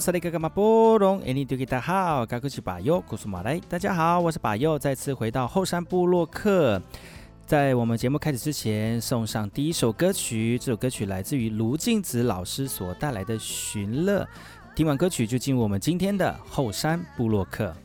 [0.00, 6.80] 萨利格格马波隆，印尼多吉达好，嘎古奇巴尤，古苏马来，大家好，我是巴尤，再次回到后山部落客。
[7.44, 14.22] 在我们节目开始之前，送上第一首歌曲，这首歌曲来自于卢静子老师所带来的《寻乐》。
[14.74, 17.76] 听完歌曲，就进入我们今天的后山部落客。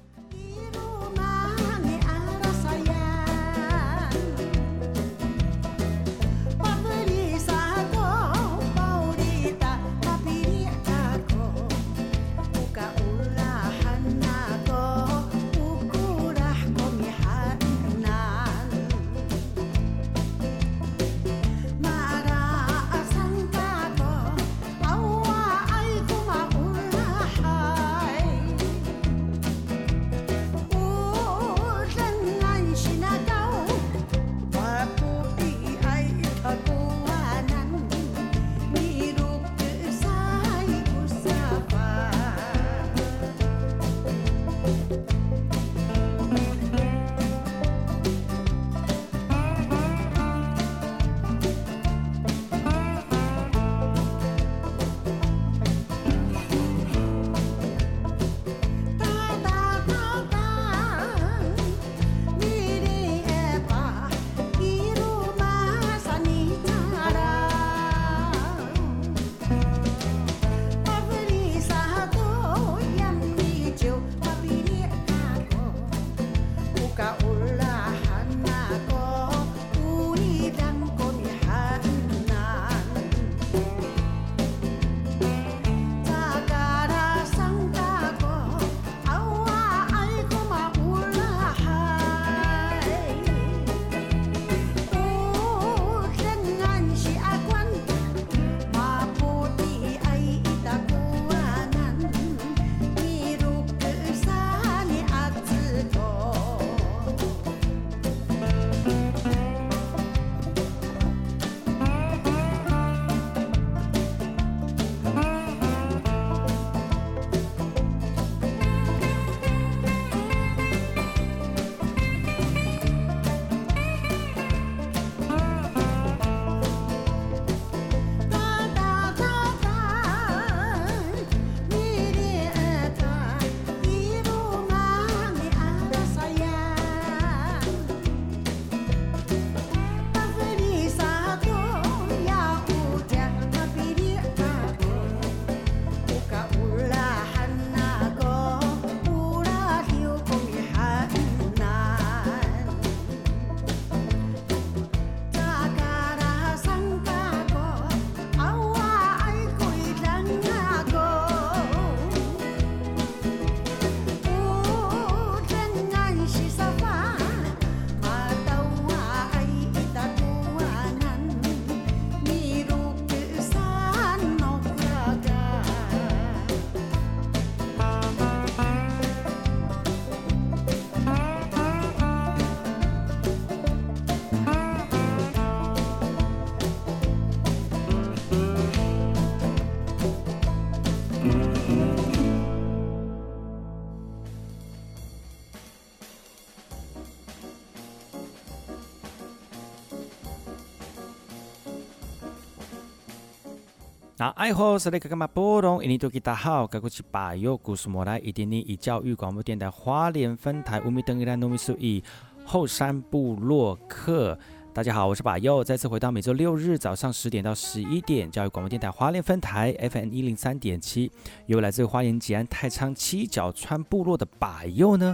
[204.17, 205.28] 那爱好是那个干嘛？
[205.28, 212.02] 波隆印尼多吉达好，该过去把右故事莫来一点点以教育广播电台花莲分台乌米登伊兰糯米苏伊
[212.46, 214.40] 后山部落客。
[214.73, 221.11] 大家好，我是把右，再次回到每周六日早上十点到十一点教育广播电台花莲分台 FM 一零三点七，
[221.47, 225.14] 由来自花莲吉安太仓七角川部落的把右呢。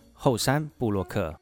[0.23, 1.35] 后山布洛克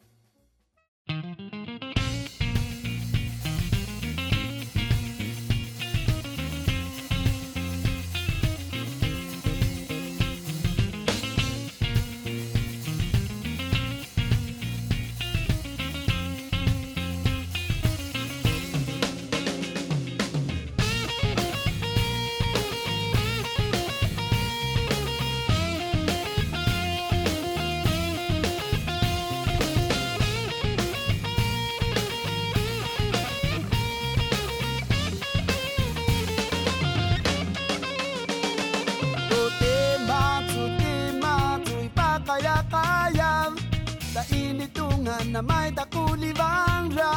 [45.39, 47.11] na maita kulivandra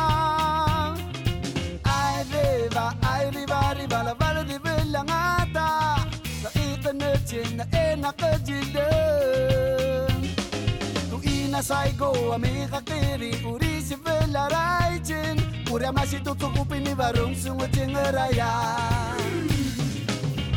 [1.83, 5.69] Ai riva, ai riva, riva la valo di villangata
[6.43, 10.07] Sa ita nötjen na ena kajilen
[11.11, 15.43] Tu ina saigo amiga kiri uri si villa raichin
[15.73, 18.53] Uri amasi tu tukupi ni varung sungu chingaraya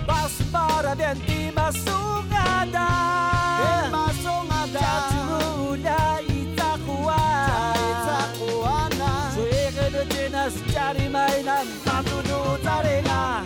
[0.06, 2.88] Bas para den ti masungada
[3.89, 6.34] Masungada Jatuh daya
[10.71, 13.44] 家里卖咱，阿祖就在里啦，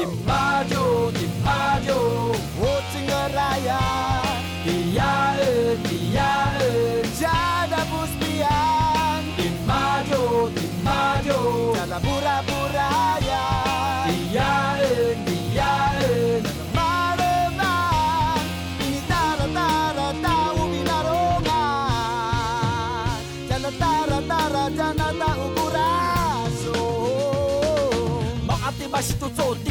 [0.00, 2.34] 饮阿酒，饮阿酒。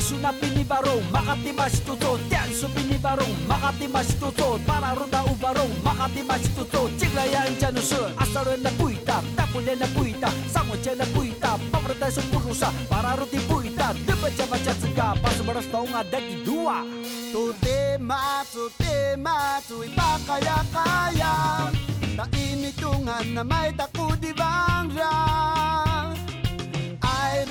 [0.09, 6.25] Suna binibarong, Makati mas tuto Tian su binibarong, Makati mas tuto Para ronda ubarong, Makati
[6.25, 12.73] mas tuto Cinglayan janusun, asaluen na puita Tapulen na puita, sangojen na puita Pemerintah sumpurusa,
[12.89, 16.81] para rudi puita Dibaca-baca sega, pasu beras tau di dua.
[17.29, 21.69] Tote matsu, te matsu, ipakaya-kaya kaya.
[22.17, 25.88] Tainitungan na may takudi bangrang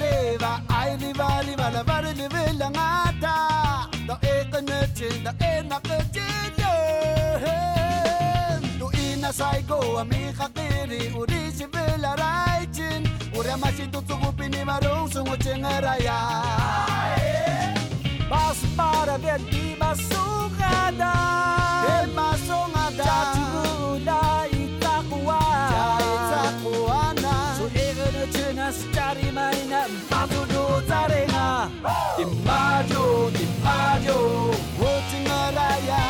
[0.00, 1.68] reva ai li va li va
[2.76, 3.34] ngata.
[4.06, 4.80] Do e ka ne
[5.24, 5.98] da e na ka
[8.78, 12.66] do ina sai go a mi ka kiri uri si ve la rai
[13.38, 14.60] uri ma tu tu pi ni
[15.12, 15.64] su ngo chen
[16.06, 16.18] ya.
[18.30, 21.12] Bas para ver ti basugada
[21.94, 24.22] e masongada cha tu la
[24.62, 25.40] itakuwa
[26.12, 27.17] itakuwa
[28.32, 31.70] Cina sedari mainan Patudu tarenga
[32.16, 34.18] Timajo, timajo
[34.80, 36.02] Wutingaraya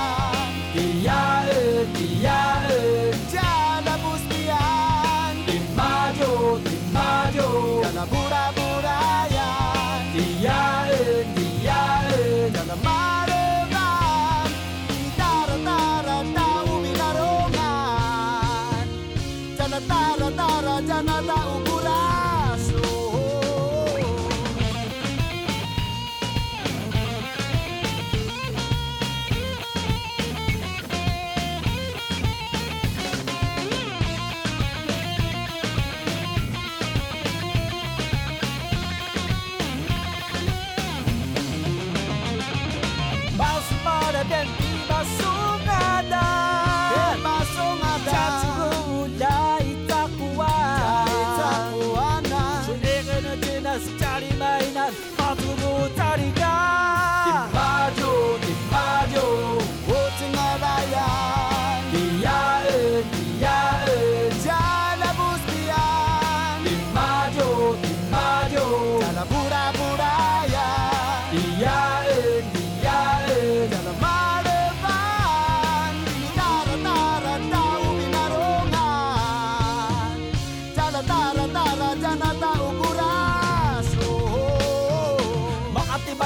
[0.74, 7.48] Diyae, diyae Jana pustian Timajo, timajo
[7.82, 9.48] Jana pura puraya
[10.14, 13.17] Diyae, diyae Jana mareman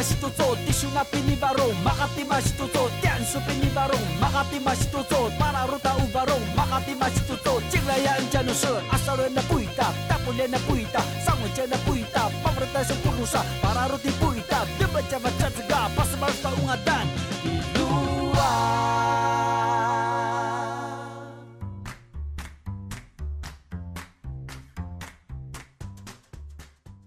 [0.03, 17.22] ましとぞティッシュなピニバロン曲がってましとぞダンスピニバロン曲がってましとぞパラルタウバロン曲がってましとぞチラヤンジャノス朝ルなプイタタプレなプイタサムチェなプイタパブルタショプルサパラルティプイタデバチャバチャツガパスマルタウンアダン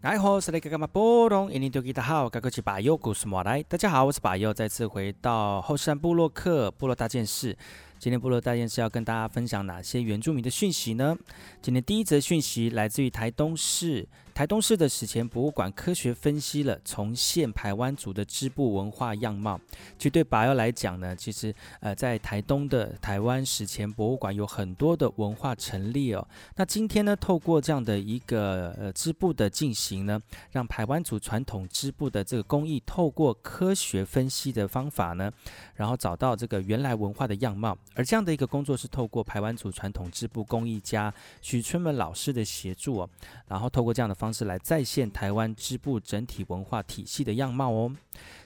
[0.05, 3.63] 哎吼，是那个干嘛波隆，印尼多吉他好，嘎个是巴佑，古斯莫来。
[3.63, 7.57] 大家好，我是巴佑，再次回到后山部落客部落大件事。
[7.97, 11.17] 今天部落大件事要跟大家分享哪些原住民的讯息呢？
[11.59, 19.57] 今天第一则讯息来自于台东市，台东市的史前博物馆科学分析了重现台湾族的织布文化样貌。
[19.97, 26.27] 其实对巴佑来讲呢，其实呃在台东的台湾史前博物馆有很多的文化陈列哦。
[26.57, 35.31] 那今天呢，透过这样的一个呃织布的进行呢，让台湾族传统织布的这个工艺透过科学分析的方法呢，
[35.75, 37.77] 然后找到这个原来文化的样貌。
[37.93, 43.09] 而这样的一个工作是透过台湾族传统织布工艺家许春文老师的协助哦，
[43.47, 47.95] 然后透过这样的方方式来再现台湾织布整体文化体系的样貌哦。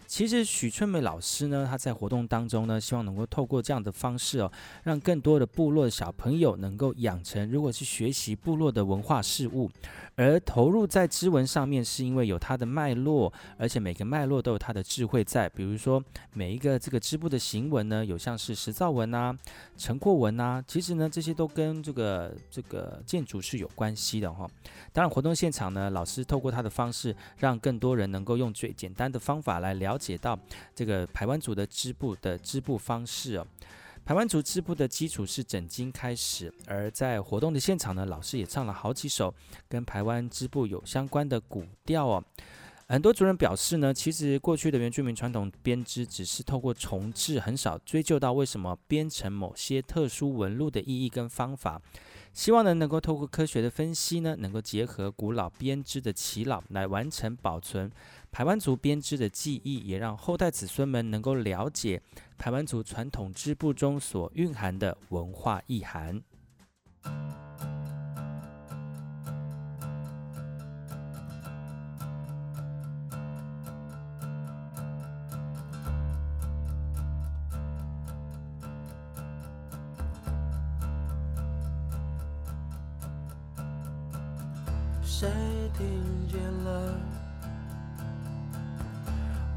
[0.10, 4.51] 其实许春梅老师呢，他在活动当中呢，希望能够透过这样的方式哦，
[4.84, 9.70] 让更多的部落的小朋友能够养成，如果是学习部落的文化事物，
[10.16, 15.48] 而投入在织纹上面，是因为有它的脉络，而且每个脉络都有它的智慧在。
[15.48, 19.38] 比如说每一个这个织布的行纹呢，有像是石造纹啊、
[19.78, 24.50] 承廓纹啊，其实呢这些都跟这个这个建筑是有关系的哈、哦。
[24.92, 30.18] 当然活动现场呢，老师透过他的方式，让更多人能够用最简单的方法来了解。
[30.18, 30.38] 到
[30.75, 33.48] 这个排湾族的织布的织布方式哦，
[34.03, 39.34] 排湾族织布的基础是整经开始，而在活动的现场呢，老师也唱了好几首
[39.68, 42.24] 跟排湾织布有相关的古调哦。
[42.88, 51.79] 很多族人表示呢，其实过去的原住民传统编织只是透过重制，很少追究到为什么编成某些特殊纹路的意义跟方法。
[52.34, 57.91] 希望呢，能够透过科学的分析呢，能够结合古老编织的耆老来完成保存
[58.31, 62.01] 台湾族编织的技艺，也让后代子孙们能够了解
[62.38, 66.21] 台湾族传统织布中所蕴含的文化意涵。
[85.03, 85.29] 谁
[85.77, 85.86] 听
[86.29, 86.95] 见了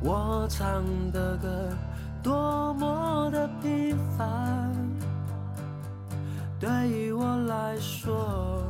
[0.04, 1.68] 我唱的歌，
[2.22, 4.72] 多么的平凡。
[6.58, 8.62] 对于我来说，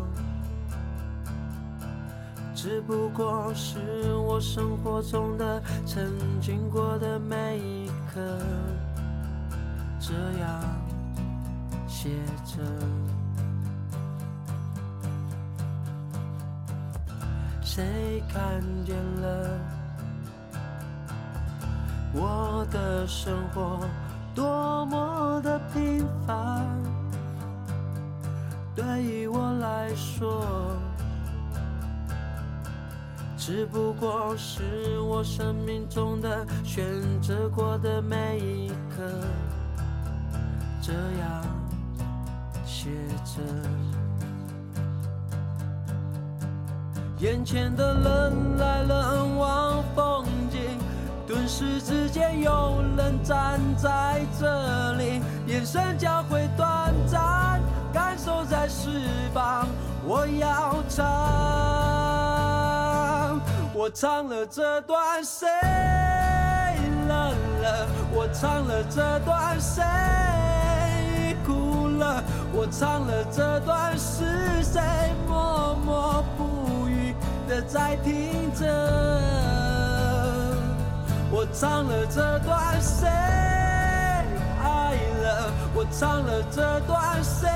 [2.55, 3.79] 只不过是
[4.15, 6.07] 我生活中的曾
[6.41, 8.21] 经过的每一刻，
[9.99, 10.63] 这样
[11.89, 12.11] 写
[12.45, 12.63] 着。
[17.63, 19.59] 谁看见了
[22.15, 23.81] 我的生活
[24.35, 26.67] 多么的平凡？
[28.75, 30.45] 对于我来说，
[33.37, 36.85] 只不过是我生命中的选
[37.21, 39.03] 择过的每一刻，
[40.81, 41.43] 这样
[42.65, 42.91] 写
[43.25, 43.41] 着。
[47.19, 50.25] 眼前的人来人往，风
[51.43, 57.61] 景顿时之间有人站在这里，眼神交汇短暂，
[57.93, 58.89] 感受在释
[59.35, 59.67] 放。
[60.05, 61.03] 我要唱，
[63.75, 65.49] 我唱了这段谁
[67.09, 67.89] 冷了？
[68.13, 69.83] 我唱了这段谁
[71.45, 72.23] 哭了？
[72.53, 74.81] 我唱了这段是谁
[75.27, 77.13] 默默不语
[77.49, 77.61] 的？
[77.63, 78.65] 在听着，
[81.35, 85.51] 我唱了这段谁爱了？
[85.75, 87.49] 我唱了这段谁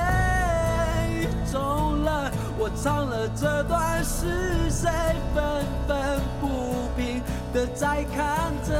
[1.45, 2.33] 走了？
[2.59, 4.91] 我唱了这段是谁
[5.35, 8.73] 愤愤不平的在看着？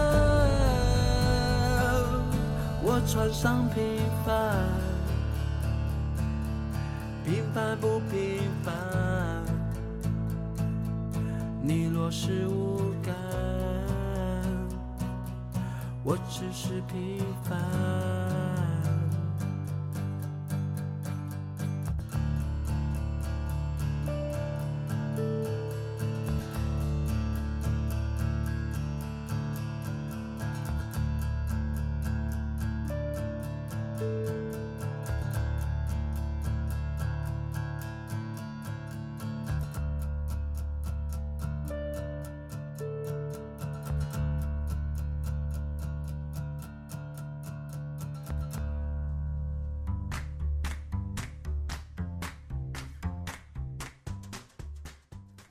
[2.83, 4.57] 我穿上平凡，
[7.23, 8.73] 平凡不平凡。
[11.61, 13.15] 你若是无感，
[16.07, 18.46] 我只是平凡。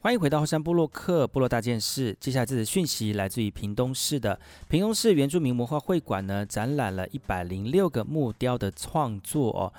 [0.05, 2.15] 欢迎回到后山部落客部落大件事。
[2.19, 9.73] 接下来这次讯息来自于屏东市的屏东市原住民文化会馆呢，展览了一百零六个木雕的创作哦。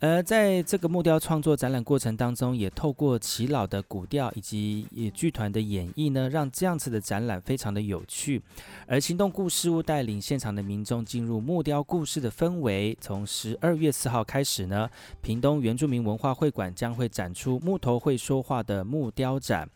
[0.00, 8.42] 而在这个木雕创作展览过程当中，也透过耆老的古调以及剧团的演绎呢，让这样子的展览非常的有趣。
[8.86, 12.96] 而行动故事屋带领现场的民众进入木雕故事的氛围。
[13.00, 14.90] 从十二月四号开始呢，
[15.22, 19.68] 屏东原住民文化会馆将会展出木头会说话的木雕展。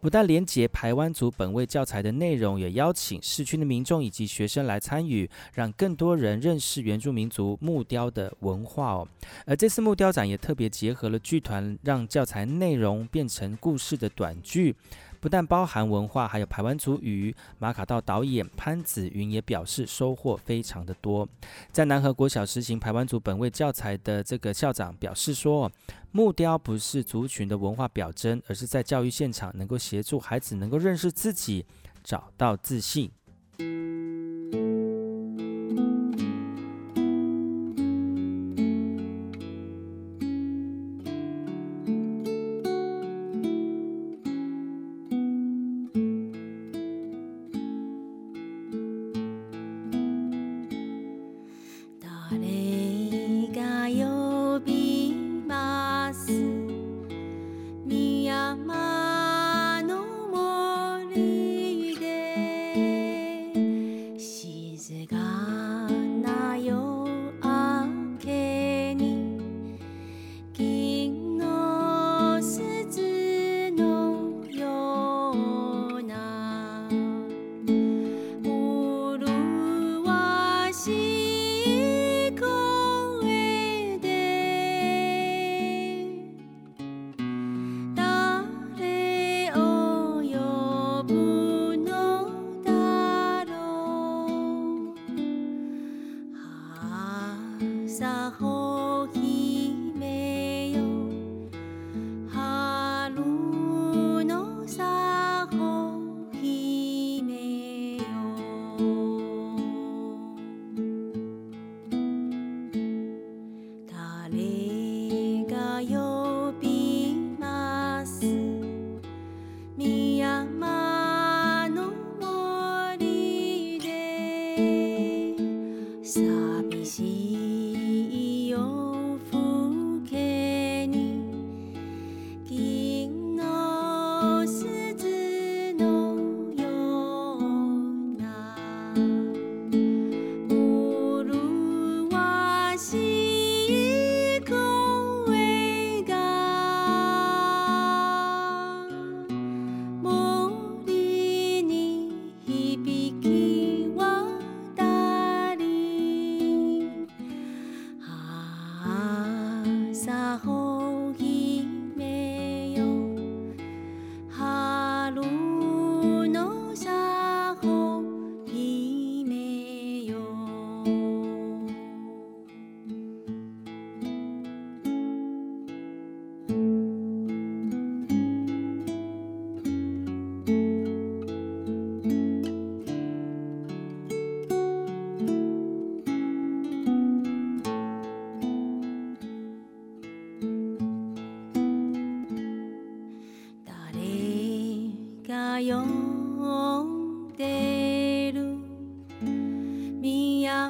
[0.00, 9.08] 不但连接台湾族本位教材的内容，也邀请市区的民众以及学生来参与，让更多人认识原住民族木雕的文化哦。
[9.44, 14.74] 而这次木雕展也特别结合了剧团，让教材内容变成故事的短剧。
[15.20, 17.34] 不但包含文化，还有排湾族语。
[17.58, 21.28] 马卡道导演潘子云也表示收获非常的多。
[21.70, 25.70] 在南河国小实行排湾族本位教材的这个校长表示说，
[26.10, 31.66] 木雕不是族群的文化表征，而是在教育现场能够协助孩子能够认识自己，
[32.02, 33.10] 找到自信。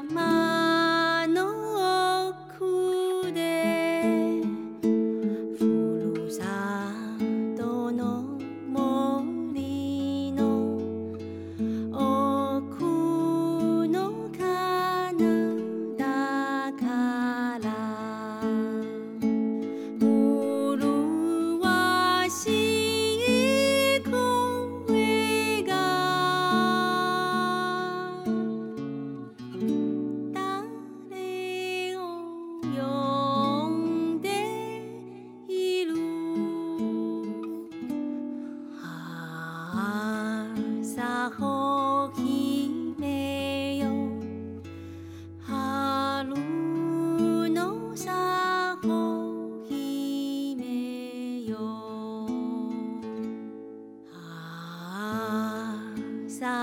[0.02, 0.29] mama.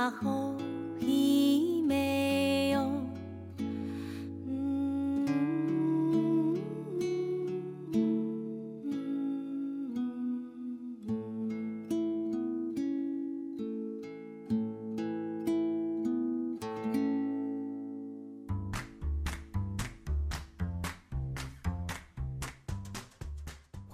[0.08, 0.56] 然后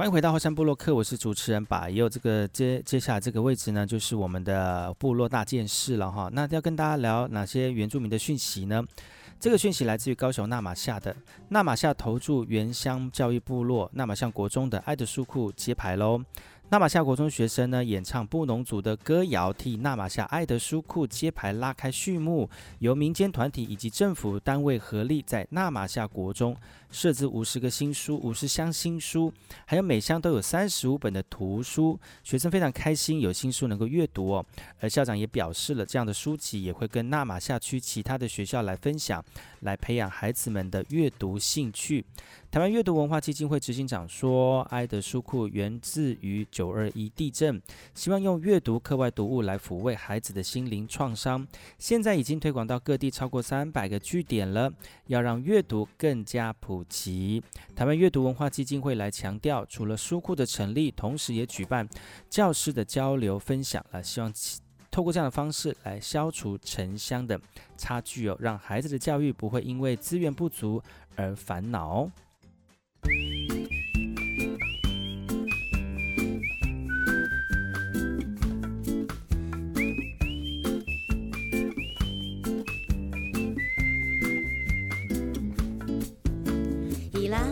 [0.04, 2.10] 欢迎回到后山部落客，我是主持人把也有。
[2.10, 6.30] 这个接接下来这个位置呢，就是我们的部落大件事了哈。
[6.34, 8.84] 那要跟大家聊哪些原住民的讯息呢？
[9.40, 11.16] 这个讯息来自于高雄纳玛夏的
[11.48, 16.22] 纳玛夏投注原乡教育部落纳玛夏国中的爱的书库揭牌喽。
[16.70, 22.50] 纳玛夏国中学生呢，演唱布农族的歌谣，替纳玛夏爱的书库揭牌拉开序幕。
[22.80, 26.58] 由民间团体以及政府单位合力，在纳玛夏国中
[26.90, 29.32] 设置五十个新书，五十箱新书，
[29.66, 32.00] 还有每箱都有三十五本的图书。
[32.24, 34.44] 学生非常开心，有新书能够阅读哦。
[34.80, 39.24] 而校长也表示了，这样的书籍也会跟纳玛夏区其他的学校来分享，
[39.60, 42.04] 来培养孩子们的阅读兴趣。
[42.54, 47.60] 台湾阅读文化基金会执行长说：“爱的书库源自于九二一地震，
[47.96, 51.48] 希望用阅读课外读物来抚慰孩子的心灵创伤。
[51.80, 54.72] 现在已经推广到各地超过三百个据点了，
[55.08, 57.42] 要让阅读更加普及。
[57.76, 61.90] 台湾阅读文化基金会来强调，除了书库的成立，同时也举办
[62.30, 64.32] 教师的交流分享了，希望
[64.92, 67.42] 透过这样的方式来消除城乡的
[67.76, 70.80] 差距哦，让孩子的教育不会因为资源不足
[71.16, 72.08] 而烦恼。”
[87.16, 87.46] Il a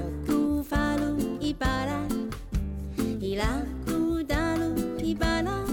[0.67, 2.03] fallu ibala,
[3.21, 5.63] il aku dalu ibala,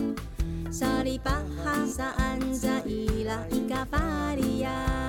[0.70, 5.07] sari bahasa anza ila ikafaria.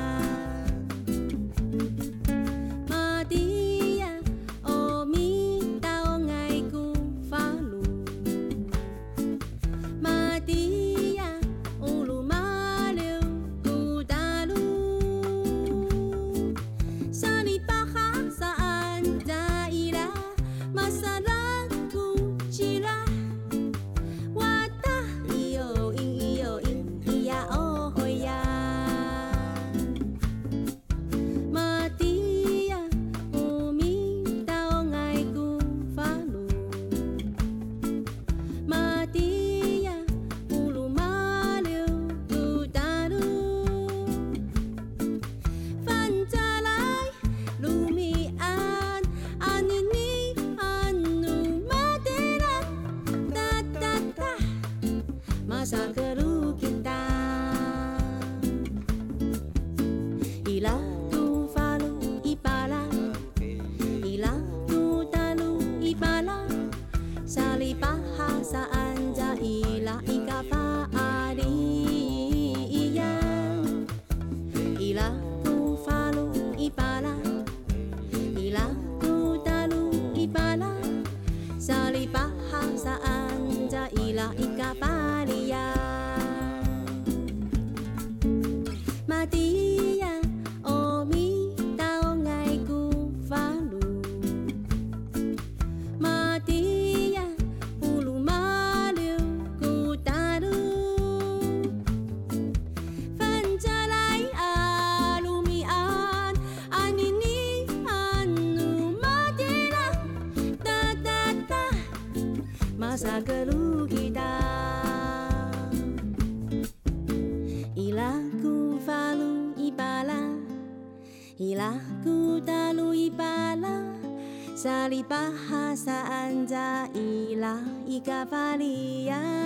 [126.46, 129.39] 在伊拉伊嘎法利亚。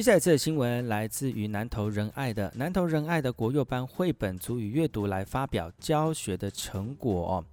[0.00, 7.44] 接下来这个新闻来自于南投仁爱的南投仁爱的国幼班绘本足语阅读来发表教学的成果哦。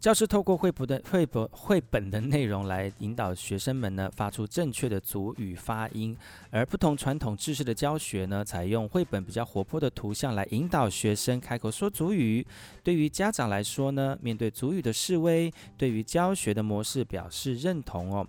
[0.00, 6.16] 教师透过绘本的绘本绘本的内容来引导学生们呢发出正确的足语发音，
[6.50, 12.44] 而不同传统制式的教学呢，采用绘本比较活泼的图像来引导学生开口说族语。
[12.82, 18.26] 对于家长来说呢，面对族语的示威，对于教学的模式表示认同哦。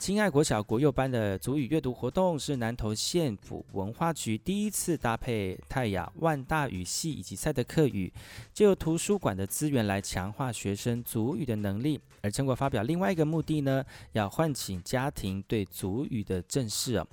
[0.00, 8.10] 亲爱国小国幼班的族语阅读活动是南投县府文化局第一次搭配泰雅万大语系以及赛德克语，
[8.54, 12.00] 借由图书馆的资源来强化学生族语的能力。
[12.22, 17.06] 而成果发表另外一个目的呢，要唤醒家庭对族语的正视哦。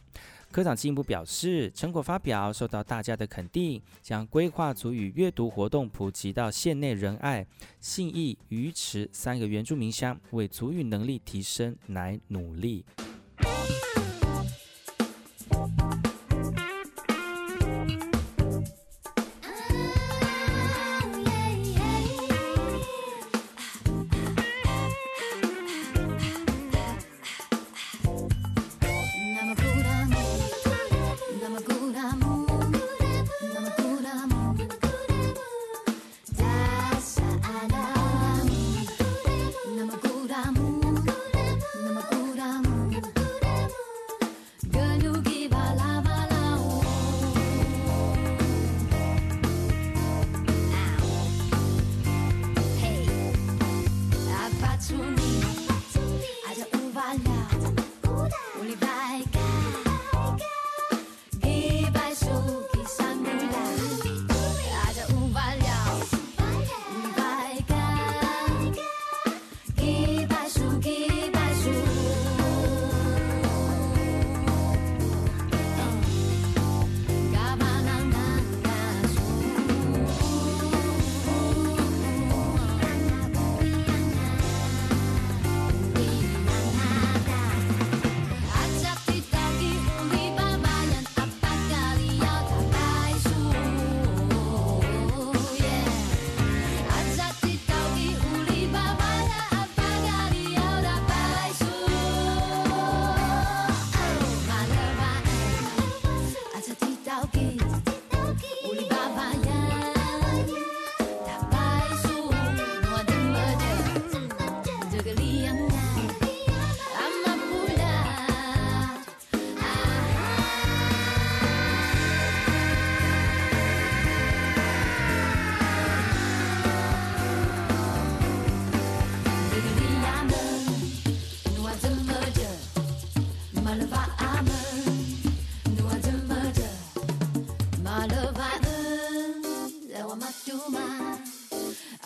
[0.51, 7.45] 科长进一步表示，成果发表受到大家的肯定，将规划组与阅读活动普及到县内仁爱、
[7.79, 12.83] 信义、鱼池三个原住民乡，为足语能力提升来努力。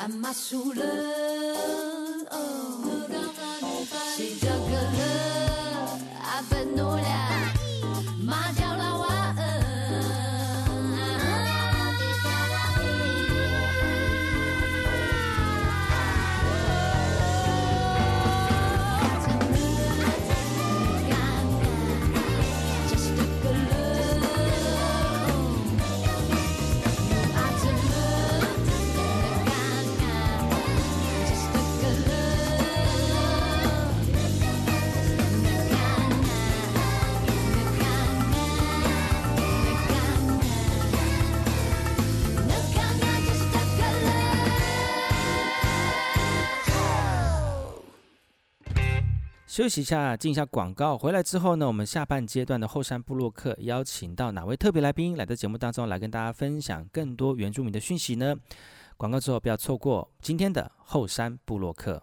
[0.04, 0.74] I'm a soul.
[2.32, 2.91] Oh.
[49.52, 50.98] 休息一下，进一下广告。
[50.98, 58.34] 回来之后呢，我们下半阶段的后山部落客邀请到哪位特别来宾来到节目当中，来跟大家分享更多原住民的讯息呢？
[58.96, 62.02] 广告之后不要错过今天的后山部落客。